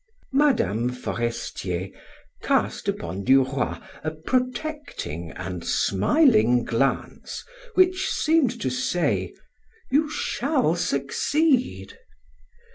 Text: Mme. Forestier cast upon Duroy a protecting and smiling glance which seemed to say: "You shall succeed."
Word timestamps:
Mme. 0.31 0.87
Forestier 0.89 1.91
cast 2.41 2.87
upon 2.87 3.23
Duroy 3.23 3.75
a 4.03 4.09
protecting 4.09 5.29
and 5.33 5.63
smiling 5.63 6.63
glance 6.65 7.43
which 7.75 8.07
seemed 8.09 8.59
to 8.61 8.71
say: 8.71 9.31
"You 9.91 10.09
shall 10.09 10.73
succeed." 10.73 11.99